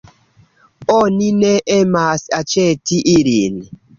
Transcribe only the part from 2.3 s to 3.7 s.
aĉeti ilin.